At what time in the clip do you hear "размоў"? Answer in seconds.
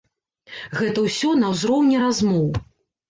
2.05-2.47